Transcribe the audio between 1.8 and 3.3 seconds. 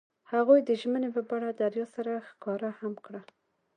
سره ښکاره هم کړه.